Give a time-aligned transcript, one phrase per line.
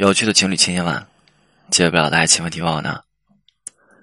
[0.00, 1.06] 有趣的情侣千千万，
[1.70, 3.02] 解决不了的爱情问题往往呢？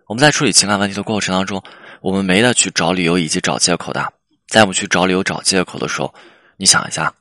[0.06, 1.60] 我们在处理情感问题的过程当中，
[2.02, 4.14] 我们没得去找理由以及找借口的。
[4.48, 6.14] 在我们去找理由、找借口的时候，
[6.56, 7.12] 你想一下，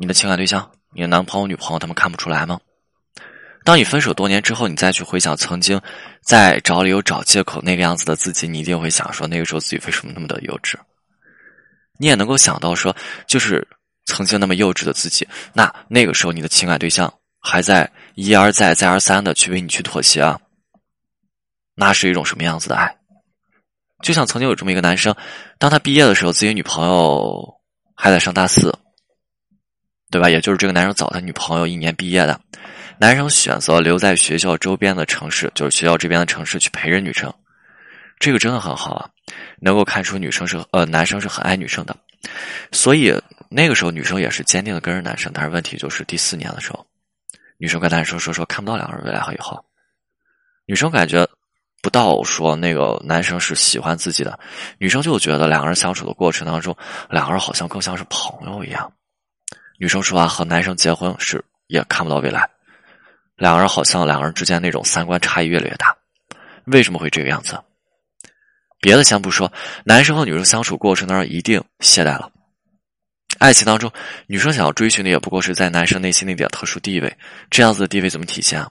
[0.00, 2.58] 你的情感对象、你的男朋友、女朋友，他们看不出来吗？
[3.64, 5.78] 当你分手多年之后，你再去回想曾经
[6.22, 10.74] 在找理由、找借口那个样子的自己，你一定会想说，那个时候自己为什么那么的幼稚？
[11.98, 12.96] 你也能够想到说，
[13.26, 13.68] 就是
[14.06, 17.12] 曾经那么幼稚的自己，那那个时候你的情感对象。
[17.46, 20.38] 还在一而再、再而三的去为你去妥协啊，
[21.76, 22.96] 那是一种什么样子的爱？
[24.02, 25.14] 就像曾经有这么一个男生，
[25.58, 27.54] 当他毕业的时候，自己女朋友
[27.94, 28.76] 还在上大四，
[30.10, 30.28] 对吧？
[30.28, 32.38] 也就是这个男生早他女朋友一年毕业的，
[32.98, 37.32] 男生选择留在学校周边的城市，就是学校这边的城市去陪着女生，
[38.18, 39.08] 这个真的很好啊，
[39.60, 41.96] 能够看出女生是呃男生是很爱女生的，
[42.72, 43.18] 所以
[43.48, 46.85] 那个时候女生也是坚定的跟着男生，但是问题就是第四年的时候。
[47.58, 49.64] 女生跟男生说说看不到两个人未来和以后，
[50.66, 51.26] 女生感觉
[51.82, 54.38] 不到说那个男生是喜欢自己的，
[54.78, 56.76] 女生就觉得两个人相处的过程当中，
[57.08, 58.92] 两个人好像更像是朋友一样。
[59.78, 62.48] 女生说啊，和男生结婚是也看不到未来，
[63.36, 65.96] 两个人好像两个人之间那种三观差异越来越大。
[66.64, 67.58] 为什么会这个样子？
[68.80, 69.52] 别的先不说，
[69.84, 72.30] 男生和女生相处过程当中一定懈怠了。
[73.38, 73.92] 爱情当中，
[74.26, 77.16] 女生想要追寻的也不过是在男生内心那点特殊地位，
[77.50, 78.64] 这样子的地位怎么体现？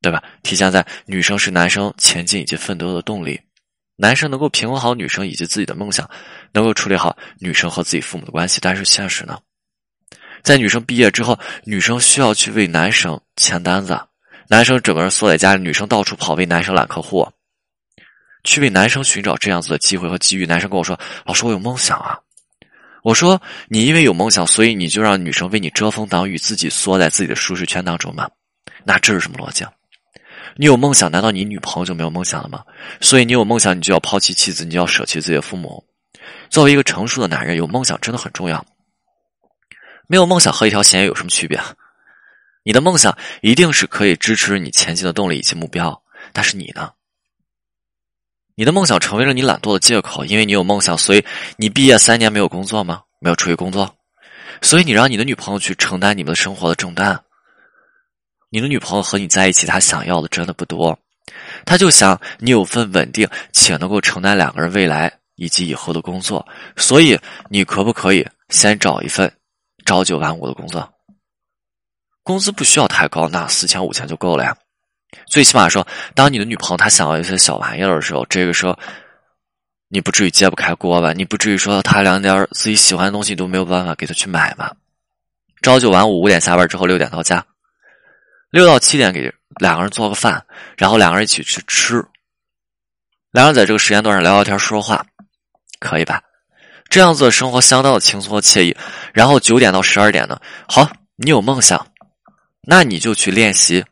[0.00, 0.22] 对吧？
[0.42, 3.40] 体现在女生是男生前进以及奋斗的动力，
[3.96, 6.10] 男生能够平衡好女生以及自己的梦想，
[6.52, 8.58] 能够处理好女生和自己父母的关系。
[8.60, 9.38] 但是现实呢，
[10.42, 14.00] 在女生毕业之后，女生需要去为男生签单子，
[14.48, 17.30] 男生整个人缩在家里，女生到处跑为男生揽客户，
[18.42, 20.46] 去为男生寻找这样子的机会和机遇。
[20.46, 22.18] 男生跟我说：“老师，我有梦想啊。”
[23.02, 28.28] 我说：“你因为有梦想，所以你就让女生为你遮风挡雨，自己缩在自己的舒适圈当中吗？
[28.84, 29.64] 那这是什么逻辑？
[30.56, 32.62] 你有梦想，难道你女朋友就没有梦想了吗？
[33.00, 35.84] 所以你有梦想，你就要抛弃妻子，你就要舍弃自己的父母。
[36.48, 38.64] 作为一个成熟的男人，有梦想真的很重要。
[40.06, 41.60] 没有梦想和一条咸鱼有什么区别？
[42.62, 46.00] 你的梦想一定是可以支持你前进的动力以及目标，
[46.32, 46.90] 但是你呢？”
[48.54, 51.24] 你的梦想成为了你懒惰的借口，因为你有梦想，所以
[51.56, 53.02] 你毕业三年没有工作吗？
[53.18, 53.94] 没有出去工作，
[54.60, 57.22] 所以你让你的女朋友去承担你们的生活的重担。
[58.50, 60.98] 你的女朋友和你在一起，她想要的真的不多，
[61.64, 66.46] 她就想你有份稳定且能够承担两个人未来以及以后的工作。
[66.76, 69.32] 所以你可不可以先找一份
[69.86, 70.92] 朝九晚五的工作？
[72.22, 74.54] 工资不需要太高，那四千五千就够了呀。
[75.26, 78.78] 最起码说，当你的女朋友她想要一些小玩意儿的时候，这个时候
[79.88, 81.12] 你不至于揭不开锅吧？
[81.12, 84.74] 你不至于说她两点自己喜欢的东西都没有办法给她去买吧？
[85.62, 87.44] 朝九晚五，五点下班之后六点到家，
[88.50, 90.44] 六到七点给两个人做个饭，
[90.76, 92.04] 然后两个人一起去吃，
[93.30, 95.06] 两人在这个时间段上聊聊天说说话，
[95.78, 96.22] 可以吧？
[96.88, 98.76] 这样子的生活相当的轻松和惬意。
[99.14, 101.86] 然后九点到十二点呢，好，你有梦想，
[102.62, 103.84] 那你就去练习。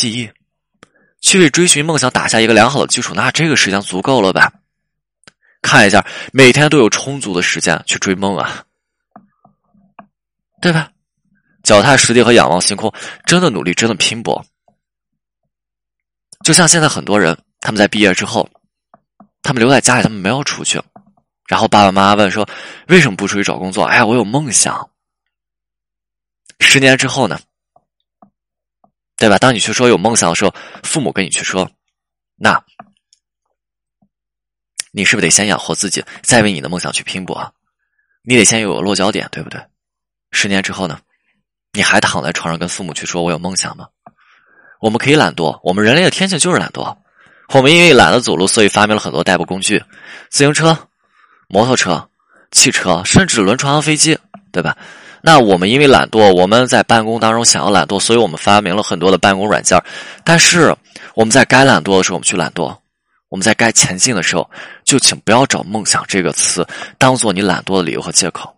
[0.00, 0.30] 记忆，
[1.20, 4.50] 去为追寻梦想打下一个良好的基础，那这个时间足够了吧？
[5.60, 6.02] 看一下，
[6.32, 8.64] 每天都有充足的时间去追梦啊，
[10.62, 10.90] 对吧？
[11.62, 12.90] 脚踏实地和仰望星空，
[13.26, 14.42] 真的努力，真的拼搏。
[16.46, 18.48] 就像现在很多人，他们在毕业之后，
[19.42, 20.80] 他们留在家里，他们没有出去，
[21.46, 22.48] 然后爸爸妈妈问说
[22.88, 24.88] ：“为什么不出去找工作？”哎，我有梦想。
[26.58, 27.38] 十年之后呢？
[29.20, 29.38] 对吧？
[29.38, 31.70] 当你去说有梦想的时候，父母跟你去说，
[32.36, 32.60] 那，
[34.92, 37.54] 你是不是得先养活自己，再为你的梦想去拼搏？
[38.22, 39.60] 你得先有个落脚点，对不对？
[40.32, 40.98] 十年之后呢？
[41.72, 43.86] 你还躺在床上跟父母去说我有梦想吗？
[44.80, 46.96] 我们可以懒惰，我们人类的天性就是懒惰。
[47.52, 49.84] 我们因为懒得走路，所以发明了很多代步工具：
[50.30, 50.88] 自行车、
[51.46, 52.08] 摩托车、
[52.50, 54.18] 汽车，甚至轮船和飞机，
[54.50, 54.78] 对吧？
[55.22, 59.78] 那我们因为懒惰，我们在办公当中想要懒惰，所以我们发明了很多的办公软件。
[60.24, 60.74] 但是
[61.14, 62.74] 我们在该懒惰的时候，我们去懒惰；
[63.28, 64.50] 我们在该前进的时候，
[64.84, 66.66] 就请不要找“梦想”这个词
[66.98, 68.54] 当做你懒惰的理由和借口。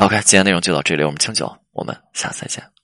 [0.00, 2.77] OK，今天内容就到这里，我们清酒，我们下次再见。